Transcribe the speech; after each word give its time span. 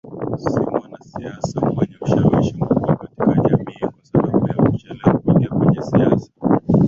si 0.43 0.59
mwanasiasa 0.61 1.59
mwenye 1.75 1.95
ushawishi 2.01 2.55
mkubwa 2.57 2.95
katika 2.95 3.33
jamiiKwa 3.35 4.05
sababu 4.11 4.47
ya 4.47 4.53
kuchelewa 4.69 5.19
kuingia 5.19 5.49
kwenye 5.49 5.81
siasa 5.81 6.29